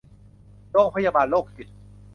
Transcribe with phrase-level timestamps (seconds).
[0.71, 1.67] โรงพยาบาลโรคจิต